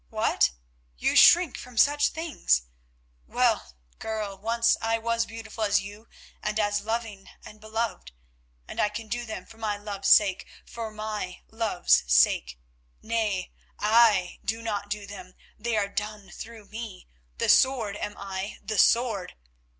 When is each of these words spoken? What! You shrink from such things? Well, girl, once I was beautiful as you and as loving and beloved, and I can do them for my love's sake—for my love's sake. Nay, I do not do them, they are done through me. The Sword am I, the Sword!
What! 0.09 0.49
You 0.97 1.15
shrink 1.15 1.57
from 1.57 1.77
such 1.77 2.07
things? 2.07 2.63
Well, 3.27 3.75
girl, 3.99 4.35
once 4.35 4.75
I 4.81 4.97
was 4.97 5.27
beautiful 5.27 5.63
as 5.63 5.79
you 5.79 6.07
and 6.41 6.59
as 6.59 6.81
loving 6.81 7.29
and 7.45 7.61
beloved, 7.61 8.11
and 8.67 8.81
I 8.81 8.89
can 8.89 9.09
do 9.09 9.27
them 9.27 9.45
for 9.45 9.59
my 9.59 9.77
love's 9.77 10.07
sake—for 10.09 10.89
my 10.89 11.41
love's 11.51 12.03
sake. 12.11 12.59
Nay, 13.03 13.51
I 13.77 14.39
do 14.43 14.63
not 14.63 14.89
do 14.89 15.05
them, 15.05 15.35
they 15.59 15.77
are 15.77 15.87
done 15.87 16.31
through 16.31 16.65
me. 16.69 17.07
The 17.37 17.47
Sword 17.47 17.95
am 17.97 18.17
I, 18.17 18.57
the 18.63 18.79
Sword! 18.79 19.35